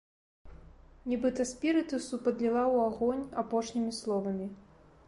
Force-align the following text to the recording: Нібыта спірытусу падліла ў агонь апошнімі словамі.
Нібыта 1.11 1.41
спірытусу 1.51 2.19
падліла 2.29 2.63
ў 2.73 2.89
агонь 2.89 3.23
апошнімі 3.45 3.91
словамі. 4.01 4.55